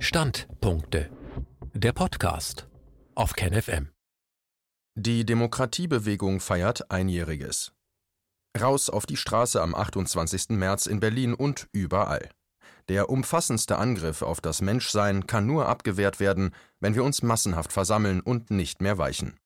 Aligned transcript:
Standpunkte. 0.00 1.10
Der 1.74 1.92
Podcast 1.92 2.68
auf 3.16 3.32
KenFM. 3.32 3.88
Die 4.94 5.26
Demokratiebewegung 5.26 6.38
feiert 6.38 6.88
Einjähriges. 6.92 7.72
Raus 8.58 8.90
auf 8.90 9.06
die 9.06 9.16
Straße 9.16 9.60
am 9.60 9.74
28. 9.74 10.50
März 10.50 10.86
in 10.86 11.00
Berlin 11.00 11.34
und 11.34 11.66
überall. 11.72 12.30
Der 12.88 13.10
umfassendste 13.10 13.76
Angriff 13.76 14.22
auf 14.22 14.40
das 14.40 14.62
Menschsein 14.62 15.26
kann 15.26 15.46
nur 15.46 15.66
abgewehrt 15.66 16.20
werden, 16.20 16.54
wenn 16.78 16.94
wir 16.94 17.02
uns 17.02 17.22
massenhaft 17.22 17.72
versammeln 17.72 18.20
und 18.20 18.52
nicht 18.52 18.80
mehr 18.80 18.98
weichen. 18.98 19.36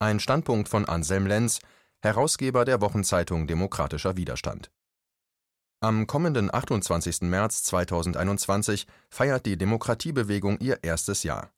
Ein 0.00 0.18
Standpunkt 0.18 0.68
von 0.68 0.84
Anselm 0.84 1.28
Lenz, 1.28 1.60
Herausgeber 2.02 2.64
der 2.64 2.80
Wochenzeitung 2.80 3.46
Demokratischer 3.46 4.16
Widerstand. 4.16 4.72
Am 5.84 6.06
kommenden 6.06 6.48
28. 6.50 7.20
März 7.28 7.62
2021 7.64 8.86
feiert 9.10 9.44
die 9.44 9.58
Demokratiebewegung 9.58 10.56
ihr 10.60 10.78
erstes 10.80 11.24
Jahr. 11.24 11.50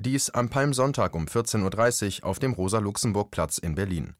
Dies 0.00 0.30
am 0.30 0.48
Palmsonntag 0.48 1.14
um 1.14 1.26
14.30 1.26 2.22
Uhr 2.22 2.28
auf 2.28 2.40
dem 2.40 2.54
Rosa-Luxemburg-Platz 2.54 3.58
in 3.58 3.76
Berlin. 3.76 4.16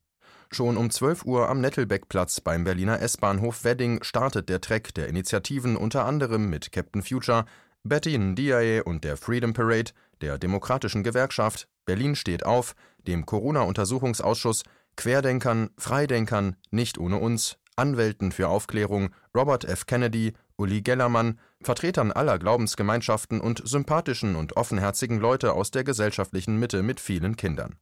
Schon 0.53 0.77
um 0.77 0.91
12 0.91 1.25
Uhr 1.25 1.49
am 1.49 1.61
Nettelbeck-Platz 1.61 2.41
beim 2.41 2.63
Berliner 2.63 3.01
S-Bahnhof 3.03 3.65
Wedding 3.65 4.01
startet 4.05 4.49
der 4.49 4.61
Treck 4.61 4.95
der 4.95 5.09
Initiativen 5.09 5.77
unter 5.77 6.05
anderem 6.05 6.49
mit 6.49 6.71
Captain 6.71 7.03
Future, 7.03 7.45
Betty 7.83 8.17
Ndiaye 8.17 8.85
und 8.85 9.03
der 9.03 9.17
Freedom 9.17 9.55
Parade, 9.55 9.91
der 10.21 10.39
Demokratischen 10.39 11.03
Gewerkschaft, 11.03 11.67
Berlin 11.85 12.15
steht 12.15 12.47
auf, 12.47 12.77
dem 13.09 13.27
Corona-Untersuchungsausschuss, 13.27 14.63
Querdenkern, 14.95 15.71
Freidenkern, 15.77 16.55
Nicht 16.71 16.97
ohne 16.97 17.17
uns, 17.17 17.59
Anwälten 17.79 18.33
für 18.33 18.49
Aufklärung, 18.49 19.11
Robert 19.35 19.65
F. 19.65 19.87
Kennedy, 19.87 20.35
Uli 20.57 20.83
Gellermann, 20.83 21.39
Vertretern 21.61 22.13
aller 22.13 22.39
Glaubensgemeinschaften 22.39 23.41
und 23.41 23.67
sympathischen 23.67 24.37
und 24.37 24.57
offenherzigen 24.57 25.19
Leute 25.19 25.53
aus 25.53 25.71
der 25.71 25.85
gesellschaftlichen 25.85 26.59
Mitte 26.59 26.83
mit 26.83 27.01
vielen 27.01 27.37
Kindern. 27.37 27.77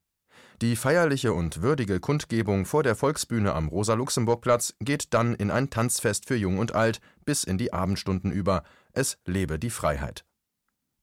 Die 0.62 0.76
feierliche 0.76 1.34
und 1.34 1.60
würdige 1.60 2.00
Kundgebung 2.00 2.64
vor 2.64 2.82
der 2.82 2.96
Volksbühne 2.96 3.52
am 3.52 3.68
Rosa-Luxemburg-Platz 3.68 4.74
geht 4.80 5.12
dann 5.12 5.34
in 5.34 5.50
ein 5.50 5.68
Tanzfest 5.68 6.26
für 6.26 6.36
Jung 6.36 6.58
und 6.58 6.74
Alt 6.74 7.00
bis 7.26 7.44
in 7.44 7.58
die 7.58 7.74
Abendstunden 7.74 8.32
über. 8.32 8.62
Es 8.92 9.18
lebe 9.26 9.58
die 9.58 9.68
Freiheit. 9.68 10.24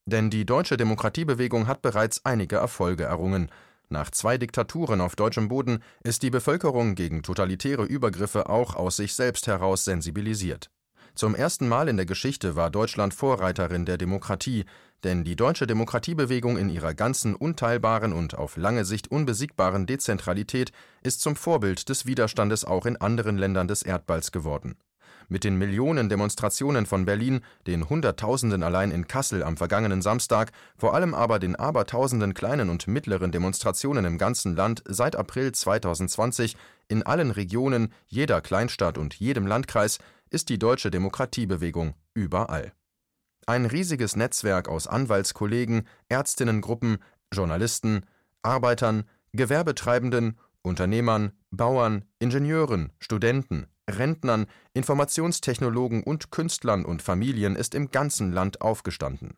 Denn 0.06 0.32
die 0.32 0.45
deutsche 0.45 0.76
Demokratiebewegung 0.76 1.67
hat 1.67 1.82
bereits 1.82 2.26
einige 2.26 2.56
Erfolge 2.56 3.04
errungen. 3.04 3.50
Nach 3.89 4.09
zwei 4.09 4.38
Diktaturen 4.38 5.02
auf 5.02 5.16
deutschem 5.16 5.48
Boden 5.48 5.84
ist 6.03 6.23
die 6.23 6.30
Bevölkerung 6.30 6.95
gegen 6.95 7.22
totalitäre 7.23 7.84
Übergriffe 7.84 8.50
auch 8.50 8.76
aus 8.76 8.98
sich 8.98 9.14
selbst 9.14 9.48
heraus 9.48 9.86
sensibilisiert. 9.86 10.70
Zum 11.16 11.36
ersten 11.36 11.67
Mal 11.67 11.89
in 11.89 11.98
der 11.98 12.08
Geschichte 12.08 12.56
war 12.56 12.72
Deutschland 12.72 13.14
Vorreiterin 13.14 13.86
der 13.86 14.00
Demokratie, 14.00 14.66
denn 15.04 15.23
die 15.23 15.36
deutsche 15.36 15.67
Demokratiebewegung 15.67 16.58
in 16.58 16.70
ihrer 16.70 16.95
ganzen 16.95 17.36
unteilbaren 17.36 18.14
und 18.14 18.36
auf 18.36 18.58
lange 18.58 18.84
Sicht 18.84 19.11
unbesiegbaren 19.11 19.86
Dezentralität 19.86 20.72
ist 21.04 21.22
zum 21.22 21.36
Vorbild 21.36 21.88
des 21.89 22.08
Widerstandes 22.08 22.66
auch 22.66 22.86
in 22.88 22.98
anderen 22.98 23.38
Ländern 23.38 23.67
des 23.67 23.84
Erdballs 23.84 24.31
geworden 24.31 24.76
mit 25.34 25.44
den 25.44 25.58
Millionen 25.58 26.09
Demonstrationen 26.09 26.86
von 26.86 27.06
Berlin, 27.06 27.42
den 27.66 27.89
Hunderttausenden 27.89 28.62
allein 28.62 28.92
in 28.92 29.08
Kassel 29.08 29.42
am 29.42 29.58
vergangenen 29.58 30.03
Samstag, 30.03 30.52
vor 30.78 30.94
allem 30.94 31.16
aber 31.16 31.39
den 31.39 31.56
Abertausenden 31.56 32.36
kleinen 32.36 32.70
und 32.70 32.88
mittleren 32.88 33.31
Demonstrationen 33.31 34.06
im 34.06 34.20
ganzen 34.20 34.56
Land 34.56 34.84
seit 34.88 35.16
April 35.16 35.52
2020 35.52 36.56
in 36.88 37.02
allen 37.02 37.31
Regionen, 37.31 37.92
jeder 38.06 38.42
Kleinstadt 38.42 39.00
und 39.00 39.16
jedem 39.16 39.48
Landkreis 39.48 39.98
ist 40.30 40.50
die 40.50 40.59
deutsche 40.59 40.92
Demokratiebewegung 40.92 41.95
überall. 42.14 42.72
Ein 43.48 43.66
riesiges 43.66 44.16
Netzwerk 44.16 44.70
aus 44.70 44.86
Anwaltskollegen, 44.86 45.88
Ärztinnengruppen, 46.09 47.00
Journalisten, 47.34 48.06
Arbeitern, 48.44 49.06
Gewerbetreibenden, 49.31 50.38
Unternehmern, 50.61 51.31
Bauern, 51.50 52.05
Ingenieuren, 52.20 52.92
Studenten, 53.00 53.65
Rentnern, 53.89 54.48
Informationstechnologen 54.73 56.04
und 56.04 56.32
Künstlern 56.32 56.86
und 56.86 57.02
Familien 57.02 57.55
ist 57.55 57.76
im 57.76 57.92
ganzen 57.92 58.32
Land 58.32 58.61
aufgestanden. 58.61 59.36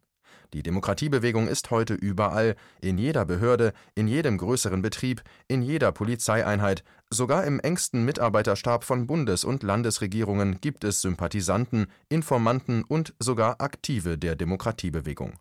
Die 0.54 0.64
Demokratiebewegung 0.64 1.48
ist 1.48 1.72
heute 1.72 1.96
überall, 1.96 2.56
in 2.80 2.98
jeder 2.98 3.26
Behörde, 3.26 3.74
in 3.96 4.08
jedem 4.08 4.38
größeren 4.38 4.82
Betrieb, 4.82 5.24
in 5.48 5.62
jeder 5.62 5.92
Polizeieinheit, 5.92 6.84
sogar 7.10 7.46
im 7.46 7.60
engsten 7.60 8.06
Mitarbeiterstab 8.06 8.84
von 8.84 9.08
Bundes- 9.08 9.44
und 9.44 9.64
Landesregierungen 9.64 10.62
gibt 10.62 10.84
es 10.84 11.02
Sympathisanten, 11.02 11.88
Informanten 12.10 12.84
und 12.84 13.14
sogar 13.20 13.60
Aktive 13.60 14.18
der 14.18 14.36
Demokratiebewegung. 14.36 15.34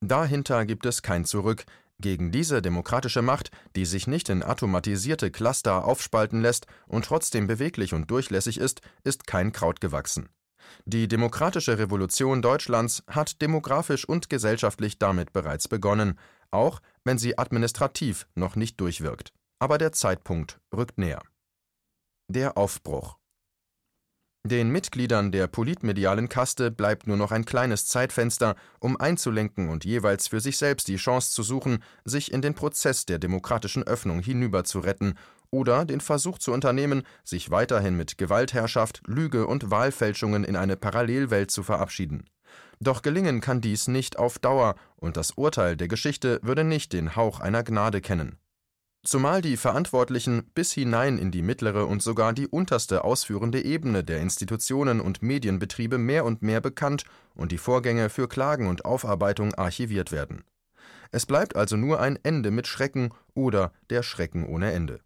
Dahinter 0.00 0.64
gibt 0.64 0.86
es 0.86 1.02
kein 1.02 1.24
Zurück, 1.24 1.64
gegen 2.00 2.30
diese 2.30 2.62
demokratische 2.62 3.22
Macht, 3.22 3.50
die 3.76 3.84
sich 3.84 4.06
nicht 4.06 4.28
in 4.28 4.42
automatisierte 4.42 5.30
Cluster 5.30 5.84
aufspalten 5.84 6.40
lässt 6.40 6.66
und 6.86 7.04
trotzdem 7.04 7.46
beweglich 7.46 7.94
und 7.94 8.10
durchlässig 8.10 8.58
ist, 8.58 8.80
ist 9.04 9.26
kein 9.26 9.52
Kraut 9.52 9.80
gewachsen. 9.80 10.28
Die 10.84 11.08
demokratische 11.08 11.78
Revolution 11.78 12.42
Deutschlands 12.42 13.02
hat 13.08 13.40
demografisch 13.42 14.04
und 14.08 14.28
gesellschaftlich 14.28 14.98
damit 14.98 15.32
bereits 15.32 15.68
begonnen, 15.68 16.18
auch 16.50 16.80
wenn 17.04 17.18
sie 17.18 17.38
administrativ 17.38 18.26
noch 18.34 18.56
nicht 18.56 18.80
durchwirkt. 18.80 19.32
Aber 19.58 19.78
der 19.78 19.92
Zeitpunkt 19.92 20.60
rückt 20.74 20.98
näher. 20.98 21.22
Der 22.28 22.56
Aufbruch 22.56 23.16
den 24.44 24.70
Mitgliedern 24.70 25.32
der 25.32 25.46
politmedialen 25.46 26.28
Kaste 26.28 26.70
bleibt 26.70 27.06
nur 27.06 27.16
noch 27.16 27.32
ein 27.32 27.44
kleines 27.44 27.86
Zeitfenster, 27.86 28.54
um 28.78 28.98
einzulenken 28.98 29.68
und 29.68 29.84
jeweils 29.84 30.28
für 30.28 30.40
sich 30.40 30.56
selbst 30.56 30.88
die 30.88 30.96
Chance 30.96 31.32
zu 31.32 31.42
suchen, 31.42 31.82
sich 32.04 32.32
in 32.32 32.40
den 32.40 32.54
Prozess 32.54 33.04
der 33.04 33.18
demokratischen 33.18 33.82
Öffnung 33.82 34.20
hinüberzuretten 34.20 35.18
oder 35.50 35.84
den 35.84 36.00
Versuch 36.00 36.38
zu 36.38 36.52
unternehmen, 36.52 37.02
sich 37.24 37.50
weiterhin 37.50 37.96
mit 37.96 38.16
Gewaltherrschaft, 38.16 39.02
Lüge 39.06 39.46
und 39.46 39.70
Wahlfälschungen 39.70 40.44
in 40.44 40.56
eine 40.56 40.76
Parallelwelt 40.76 41.50
zu 41.50 41.62
verabschieden. 41.62 42.24
Doch 42.80 43.02
gelingen 43.02 43.40
kann 43.40 43.60
dies 43.60 43.88
nicht 43.88 44.18
auf 44.18 44.38
Dauer, 44.38 44.76
und 44.96 45.16
das 45.16 45.32
Urteil 45.32 45.76
der 45.76 45.88
Geschichte 45.88 46.38
würde 46.42 46.64
nicht 46.64 46.92
den 46.92 47.16
Hauch 47.16 47.40
einer 47.40 47.64
Gnade 47.64 48.00
kennen. 48.00 48.38
Zumal 49.04 49.42
die 49.42 49.56
Verantwortlichen 49.56 50.50
bis 50.54 50.72
hinein 50.72 51.18
in 51.18 51.30
die 51.30 51.42
mittlere 51.42 51.86
und 51.86 52.02
sogar 52.02 52.32
die 52.32 52.48
unterste 52.48 53.04
ausführende 53.04 53.64
Ebene 53.64 54.02
der 54.02 54.20
Institutionen 54.20 55.00
und 55.00 55.22
Medienbetriebe 55.22 55.98
mehr 55.98 56.24
und 56.24 56.42
mehr 56.42 56.60
bekannt 56.60 57.04
und 57.34 57.52
die 57.52 57.58
Vorgänge 57.58 58.10
für 58.10 58.28
Klagen 58.28 58.66
und 58.66 58.84
Aufarbeitung 58.84 59.54
archiviert 59.54 60.10
werden. 60.12 60.44
Es 61.10 61.26
bleibt 61.26 61.56
also 61.56 61.76
nur 61.76 62.00
ein 62.00 62.18
Ende 62.22 62.50
mit 62.50 62.66
Schrecken 62.66 63.10
oder 63.34 63.72
der 63.88 64.02
Schrecken 64.02 64.44
ohne 64.44 64.72
Ende. 64.72 65.00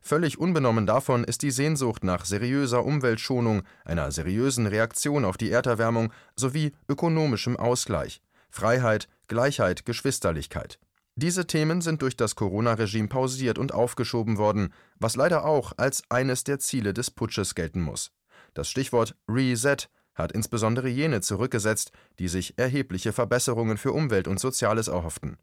Völlig 0.00 0.38
unbenommen 0.38 0.86
davon 0.86 1.22
ist 1.24 1.42
die 1.42 1.50
Sehnsucht 1.50 2.04
nach 2.04 2.24
seriöser 2.24 2.84
Umweltschonung, 2.84 3.62
einer 3.84 4.10
seriösen 4.10 4.66
Reaktion 4.66 5.24
auf 5.24 5.36
die 5.36 5.50
Erderwärmung 5.50 6.12
sowie 6.36 6.72
ökonomischem 6.88 7.56
Ausgleich, 7.56 8.20
Freiheit, 8.50 9.08
Gleichheit, 9.28 9.84
Geschwisterlichkeit. 9.84 10.78
Diese 11.14 11.46
Themen 11.46 11.82
sind 11.82 12.00
durch 12.00 12.16
das 12.16 12.34
Corona-Regime 12.34 13.08
pausiert 13.08 13.58
und 13.58 13.74
aufgeschoben 13.74 14.38
worden, 14.38 14.72
was 14.98 15.14
leider 15.14 15.44
auch 15.44 15.72
als 15.76 16.02
eines 16.08 16.44
der 16.44 16.58
Ziele 16.58 16.94
des 16.94 17.10
Putsches 17.10 17.54
gelten 17.54 17.82
muss. 17.82 18.12
Das 18.54 18.68
Stichwort 18.68 19.14
Reset 19.28 19.88
hat 20.14 20.32
insbesondere 20.32 20.88
jene 20.88 21.20
zurückgesetzt, 21.20 21.92
die 22.18 22.28
sich 22.28 22.58
erhebliche 22.58 23.12
Verbesserungen 23.12 23.76
für 23.76 23.92
Umwelt 23.92 24.26
und 24.26 24.40
Soziales 24.40 24.88
erhofften. 24.88 25.36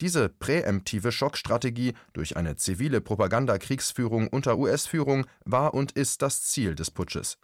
Diese 0.00 0.28
präemptive 0.28 1.12
Schockstrategie 1.12 1.94
durch 2.12 2.36
eine 2.36 2.56
zivile 2.56 3.00
Propagandakriegsführung 3.00 4.28
unter 4.28 4.58
US-Führung 4.58 5.26
war 5.44 5.74
und 5.74 5.92
ist 5.92 6.22
das 6.22 6.42
Ziel 6.42 6.74
des 6.74 6.90
Putsches. 6.90 7.38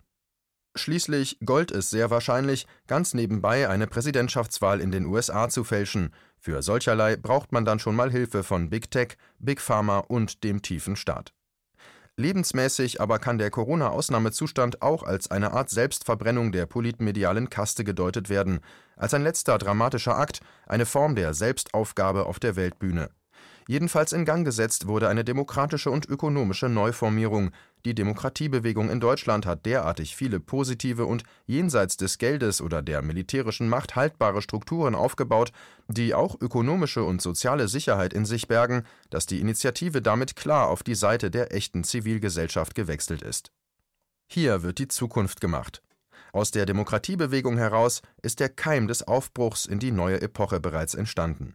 Schließlich 0.76 1.38
gold 1.44 1.72
es 1.72 1.90
sehr 1.90 2.10
wahrscheinlich, 2.10 2.66
ganz 2.86 3.12
nebenbei 3.12 3.68
eine 3.68 3.88
Präsidentschaftswahl 3.88 4.80
in 4.80 4.92
den 4.92 5.06
USA 5.06 5.48
zu 5.48 5.64
fälschen, 5.64 6.14
für 6.40 6.62
solcherlei 6.62 7.16
braucht 7.16 7.52
man 7.52 7.64
dann 7.64 7.78
schon 7.78 7.94
mal 7.94 8.10
Hilfe 8.10 8.42
von 8.42 8.70
Big 8.70 8.90
Tech, 8.90 9.16
Big 9.38 9.60
Pharma 9.60 9.98
und 9.98 10.42
dem 10.42 10.62
tiefen 10.62 10.96
Staat. 10.96 11.34
Lebensmäßig 12.16 13.00
aber 13.00 13.18
kann 13.18 13.38
der 13.38 13.50
Corona-Ausnahmezustand 13.50 14.82
auch 14.82 15.02
als 15.02 15.30
eine 15.30 15.52
Art 15.52 15.70
Selbstverbrennung 15.70 16.52
der 16.52 16.66
politmedialen 16.66 17.50
Kaste 17.50 17.84
gedeutet 17.84 18.28
werden, 18.28 18.60
als 18.96 19.14
ein 19.14 19.22
letzter 19.22 19.58
dramatischer 19.58 20.18
Akt, 20.18 20.40
eine 20.66 20.86
Form 20.86 21.14
der 21.14 21.34
Selbstaufgabe 21.34 22.26
auf 22.26 22.38
der 22.38 22.56
Weltbühne. 22.56 23.10
Jedenfalls 23.70 24.10
in 24.10 24.24
Gang 24.24 24.44
gesetzt 24.44 24.88
wurde 24.88 25.08
eine 25.08 25.22
demokratische 25.22 25.92
und 25.92 26.04
ökonomische 26.04 26.68
Neuformierung. 26.68 27.52
Die 27.84 27.94
Demokratiebewegung 27.94 28.90
in 28.90 28.98
Deutschland 28.98 29.46
hat 29.46 29.64
derartig 29.64 30.16
viele 30.16 30.40
positive 30.40 31.06
und 31.06 31.22
jenseits 31.46 31.96
des 31.96 32.18
Geldes 32.18 32.60
oder 32.60 32.82
der 32.82 33.00
militärischen 33.00 33.68
Macht 33.68 33.94
haltbare 33.94 34.42
Strukturen 34.42 34.96
aufgebaut, 34.96 35.52
die 35.86 36.14
auch 36.14 36.34
ökonomische 36.40 37.04
und 37.04 37.22
soziale 37.22 37.68
Sicherheit 37.68 38.12
in 38.12 38.24
sich 38.24 38.48
bergen, 38.48 38.82
dass 39.08 39.26
die 39.26 39.38
Initiative 39.38 40.02
damit 40.02 40.34
klar 40.34 40.66
auf 40.66 40.82
die 40.82 40.96
Seite 40.96 41.30
der 41.30 41.54
echten 41.54 41.84
Zivilgesellschaft 41.84 42.74
gewechselt 42.74 43.22
ist. 43.22 43.52
Hier 44.26 44.64
wird 44.64 44.80
die 44.80 44.88
Zukunft 44.88 45.40
gemacht. 45.40 45.80
Aus 46.32 46.50
der 46.50 46.66
Demokratiebewegung 46.66 47.56
heraus 47.56 48.02
ist 48.20 48.40
der 48.40 48.48
Keim 48.48 48.88
des 48.88 49.06
Aufbruchs 49.06 49.64
in 49.64 49.78
die 49.78 49.92
neue 49.92 50.20
Epoche 50.20 50.58
bereits 50.58 50.94
entstanden. 50.94 51.54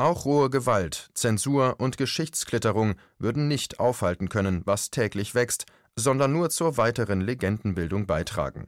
Auch 0.00 0.24
rohe 0.24 0.48
Gewalt, 0.48 1.10
Zensur 1.12 1.78
und 1.78 1.98
Geschichtsklitterung 1.98 2.94
würden 3.18 3.48
nicht 3.48 3.80
aufhalten 3.80 4.30
können, 4.30 4.62
was 4.64 4.90
täglich 4.90 5.34
wächst, 5.34 5.66
sondern 5.94 6.32
nur 6.32 6.48
zur 6.48 6.78
weiteren 6.78 7.20
Legendenbildung 7.20 8.06
beitragen. 8.06 8.66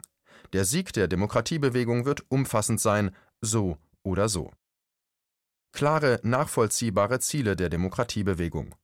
Der 0.52 0.66
Sieg 0.66 0.92
der 0.92 1.08
Demokratiebewegung 1.08 2.04
wird 2.04 2.22
umfassend 2.28 2.82
sein, 2.82 3.16
so 3.40 3.78
oder 4.02 4.28
so. 4.28 4.50
Klare, 5.72 6.20
nachvollziehbare 6.22 7.18
Ziele 7.20 7.56
der 7.56 7.70
Demokratiebewegung. 7.70 8.74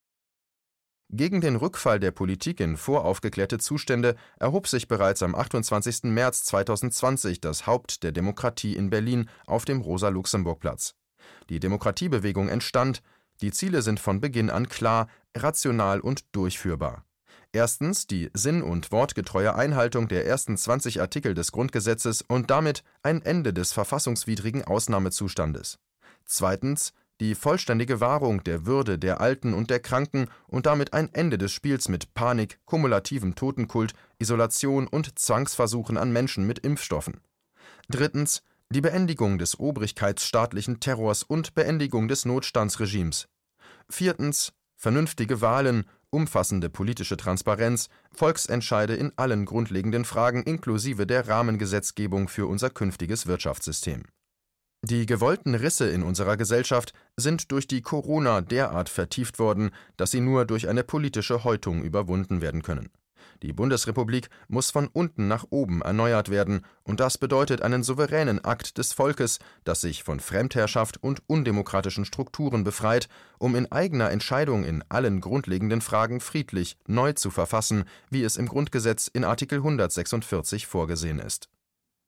Gegen 1.10 1.42
den 1.42 1.56
Rückfall 1.56 2.00
der 2.00 2.12
Politik 2.12 2.60
in 2.60 2.78
voraufgeklärte 2.78 3.58
Zustände 3.58 4.16
erhob 4.38 4.68
sich 4.68 4.88
bereits 4.88 5.22
am 5.22 5.34
28. 5.34 6.04
März 6.04 6.44
2020 6.44 7.42
das 7.42 7.66
Haupt 7.66 8.02
der 8.04 8.12
Demokratie 8.12 8.74
in 8.74 8.88
Berlin 8.88 9.28
auf 9.44 9.66
dem 9.66 9.82
Rosa-Luxemburg-Platz. 9.82 10.97
Die 11.48 11.60
Demokratiebewegung 11.60 12.48
entstand, 12.48 13.02
die 13.40 13.52
Ziele 13.52 13.82
sind 13.82 14.00
von 14.00 14.20
Beginn 14.20 14.50
an 14.50 14.68
klar, 14.68 15.08
rational 15.36 16.00
und 16.00 16.24
durchführbar. 16.34 17.04
Erstens 17.52 18.06
die 18.06 18.30
sinn- 18.34 18.62
und 18.62 18.92
wortgetreue 18.92 19.54
Einhaltung 19.54 20.08
der 20.08 20.26
ersten 20.26 20.56
20 20.56 21.00
Artikel 21.00 21.34
des 21.34 21.50
Grundgesetzes 21.52 22.22
und 22.22 22.50
damit 22.50 22.84
ein 23.02 23.22
Ende 23.22 23.54
des 23.54 23.72
verfassungswidrigen 23.72 24.64
Ausnahmezustandes. 24.64 25.78
Zweitens 26.26 26.92
die 27.20 27.34
vollständige 27.34 28.00
Wahrung 28.00 28.44
der 28.44 28.64
Würde 28.64 28.98
der 28.98 29.20
Alten 29.20 29.54
und 29.54 29.70
der 29.70 29.80
Kranken 29.80 30.28
und 30.46 30.66
damit 30.66 30.92
ein 30.92 31.12
Ende 31.14 31.36
des 31.36 31.50
Spiels 31.50 31.88
mit 31.88 32.14
Panik, 32.14 32.60
kumulativem 32.64 33.34
Totenkult, 33.34 33.94
Isolation 34.18 34.86
und 34.86 35.18
Zwangsversuchen 35.18 35.96
an 35.96 36.12
Menschen 36.12 36.46
mit 36.46 36.60
Impfstoffen. 36.60 37.20
Drittens 37.88 38.42
die 38.72 38.80
Beendigung 38.80 39.38
des 39.38 39.58
obrigkeitsstaatlichen 39.58 40.80
Terrors 40.80 41.22
und 41.22 41.54
Beendigung 41.54 42.08
des 42.08 42.24
Notstandsregimes. 42.24 43.28
Viertens 43.88 44.52
vernünftige 44.76 45.40
Wahlen, 45.40 45.84
umfassende 46.10 46.70
politische 46.70 47.16
Transparenz, 47.16 47.88
Volksentscheide 48.12 48.94
in 48.94 49.12
allen 49.16 49.44
grundlegenden 49.44 50.04
Fragen 50.04 50.42
inklusive 50.42 51.06
der 51.06 51.28
Rahmengesetzgebung 51.28 52.28
für 52.28 52.46
unser 52.46 52.70
künftiges 52.70 53.26
Wirtschaftssystem 53.26 54.04
die 54.82 55.06
gewollten 55.06 55.54
Risse 55.54 55.88
in 55.88 56.02
unserer 56.02 56.36
Gesellschaft 56.36 56.92
sind 57.16 57.50
durch 57.50 57.66
die 57.66 57.82
Corona 57.82 58.40
derart 58.40 58.88
vertieft 58.88 59.38
worden, 59.38 59.70
dass 59.96 60.12
sie 60.12 60.20
nur 60.20 60.44
durch 60.44 60.68
eine 60.68 60.84
politische 60.84 61.42
Häutung 61.42 61.82
überwunden 61.82 62.40
werden 62.40 62.62
können. 62.62 62.90
Die 63.42 63.52
Bundesrepublik 63.52 64.28
muss 64.48 64.70
von 64.70 64.88
unten 64.88 65.28
nach 65.28 65.46
oben 65.50 65.82
erneuert 65.82 66.30
werden, 66.30 66.64
und 66.82 67.00
das 67.00 67.18
bedeutet 67.18 67.62
einen 67.62 67.82
souveränen 67.82 68.44
Akt 68.44 68.78
des 68.78 68.92
Volkes, 68.92 69.38
das 69.64 69.80
sich 69.80 70.02
von 70.02 70.20
Fremdherrschaft 70.20 71.02
und 71.02 71.22
undemokratischen 71.26 72.04
Strukturen 72.04 72.64
befreit, 72.64 73.08
um 73.38 73.54
in 73.54 73.70
eigener 73.70 74.10
Entscheidung 74.10 74.64
in 74.64 74.82
allen 74.88 75.20
grundlegenden 75.20 75.80
Fragen 75.80 76.20
friedlich 76.20 76.76
neu 76.86 77.12
zu 77.12 77.30
verfassen, 77.30 77.84
wie 78.10 78.22
es 78.22 78.36
im 78.36 78.48
Grundgesetz 78.48 79.08
in 79.08 79.24
Artikel 79.24 79.58
146 79.58 80.66
vorgesehen 80.66 81.18
ist. 81.18 81.48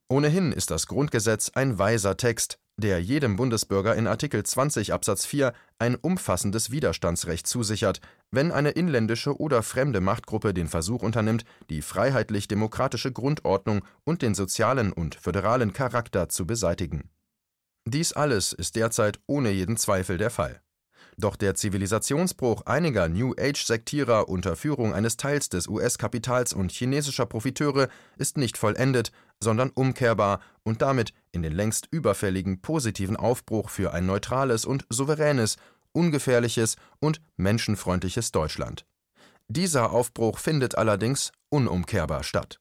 Ohnehin 0.09 0.51
ist 0.51 0.73
das 0.73 0.89
Grundgesetz 0.89 1.51
ein 1.55 1.79
weiser 1.79 2.17
Text, 2.17 2.59
der 2.81 3.01
jedem 3.01 3.37
Bundesbürger 3.37 3.95
in 3.95 4.07
Artikel 4.07 4.43
20 4.43 4.93
Absatz 4.93 5.27
4 5.27 5.53
ein 5.79 5.95
umfassendes 5.95 6.71
Widerstandsrecht 6.71 7.47
zusichert, 7.47 8.01
wenn 8.31 8.53
eine 8.53 8.71
inländische 8.71 9.41
oder 9.41 9.63
fremde 9.63 10.01
Machtgruppe 10.01 10.53
den 10.55 10.69
Versuch 10.69 11.03
unternimmt, 11.03 11.45
die 11.69 11.83
freiheitlich-demokratische 11.83 13.13
Grundordnung 13.13 13.85
und 14.05 14.23
den 14.23 14.35
sozialen 14.35 14.93
und 14.93 15.15
föderalen 15.15 15.73
Charakter 15.73 16.29
zu 16.29 16.47
beseitigen. 16.47 17.11
Dies 17.87 18.13
alles 18.13 18.53
ist 18.53 18.77
derzeit 18.77 19.21
ohne 19.27 19.51
jeden 19.51 19.77
Zweifel 19.77 20.19
der 20.19 20.31
Fall 20.31 20.61
doch 21.21 21.37
der 21.37 21.55
Zivilisationsbruch 21.55 22.67
einiger 22.67 23.09
New 23.09 23.35
Age-Sektierer 23.39 24.29
unter 24.29 24.57
Führung 24.57 24.95
eines 24.95 25.17
Teils 25.17 25.49
des 25.49 25.69
US-Kapitals 25.69 26.53
und 26.53 26.73
chinesischer 26.73 27.27
Profiteure 27.27 27.89
ist 28.17 28.37
nicht 28.37 28.59
vollendet, 28.59 29.13
sondern 29.43 29.71
umkehrbar 29.71 30.41
und 30.63 30.83
damit 30.83 31.13
in 31.33 31.43
den 31.43 31.53
längst 31.53 31.89
überfälligen 31.91 32.61
positiven 32.61 33.17
Aufbruch 33.17 33.71
für 33.71 33.93
ein 33.93 34.07
neutrales 34.07 34.65
und 34.65 34.87
souveränes, 34.89 35.57
ungefährliches 35.93 36.77
und 36.99 37.21
menschenfreundliches 37.37 38.33
Deutschland. 38.33 38.87
Dieser 39.49 39.91
Aufbruch 39.93 40.39
findet 40.39 40.77
allerdings 40.77 41.33
unumkehrbar 41.49 42.23
statt 42.23 42.61